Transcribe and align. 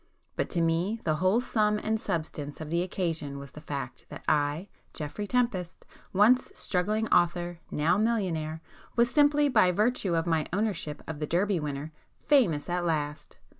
But 0.35 0.49
to 0.49 0.61
me 0.61 0.99
the 1.03 1.17
whole 1.17 1.39
sum 1.39 1.77
and 1.77 2.01
substance 2.01 2.59
of 2.59 2.71
the 2.71 2.81
occasion 2.81 3.37
was 3.37 3.51
the 3.51 3.61
fact 3.61 4.07
that 4.09 4.23
I, 4.27 4.67
Geoffrey 4.95 5.27
Tempest, 5.27 5.85
once 6.11 6.51
struggling 6.55 7.07
author, 7.09 7.59
now 7.69 7.99
millionaire, 7.99 8.61
was 8.95 9.11
simply 9.11 9.47
by 9.47 9.71
virtue 9.71 10.15
of 10.15 10.25
my 10.25 10.47
ownership 10.51 11.03
of 11.07 11.19
the 11.19 11.27
Derby 11.27 11.59
winner, 11.59 11.91
'famous' 12.25 12.67
at 12.67 12.83
last! 12.83 13.37